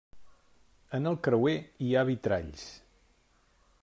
En 0.99 1.09
el 1.11 1.17
creuer 1.27 1.53
hi 1.89 1.93
ha 2.01 2.05
vitralls. 2.09 2.67